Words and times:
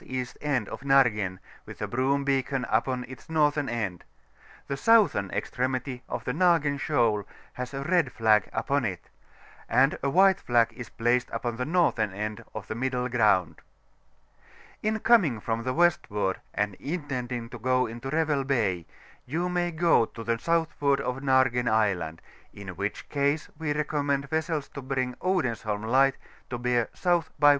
E. 0.03 0.25
end 0.41 0.67
of 0.69 0.81
Nargen, 0.81 1.37
witib 1.67 1.81
a 1.81 1.87
broom 1.87 2.23
beacon 2.23 2.65
upon 2.71 3.03
its 3.03 3.29
northern 3.29 3.69
end. 3.69 4.03
The 4.65 4.75
southern 4.75 5.29
extremity 5.29 6.01
of 6.09 6.23
the 6.23 6.31
Nargen 6.33 6.79
Shoal 6.79 7.23
has 7.53 7.71
a 7.71 7.83
red 7.83 8.11
flag 8.11 8.49
upon 8.51 8.83
it; 8.83 9.11
and 9.69 9.99
a 10.01 10.09
white 10.09 10.39
flag 10.39 10.73
is 10.73 10.89
placed 10.89 11.29
upon 11.29 11.57
the 11.57 11.65
northern 11.65 12.11
end 12.13 12.43
of 12.55 12.65
the 12.65 12.73
Middle 12.73 13.07
Grownd, 13.09 13.59
In 14.81 14.97
coming 15.01 15.39
from 15.39 15.61
the 15.65 15.73
westward^ 15.75 16.37
and 16.51 16.73
intending 16.79 17.47
to 17.51 17.59
go 17.59 17.85
into 17.85 18.09
Revel 18.09 18.43
Bay, 18.43 18.87
you 19.27 19.49
may 19.49 19.69
eo 19.71 20.05
to 20.05 20.23
the 20.23 20.39
southward 20.39 20.99
of 20.99 21.17
Nargen 21.17 21.69
Island; 21.71 22.23
in 22.51 22.69
which 22.69 23.07
cajse 23.09 23.51
we 23.59 23.71
recommend 23.71 24.27
vessels 24.31 24.67
to 24.69 24.81
bring 24.81 25.13
Odensholm 25.21 25.85
Light 25.85 26.17
to 26.49 26.57
bear 26.57 26.89
S. 26.93 27.03
by 27.37 27.49
W. 27.49 27.49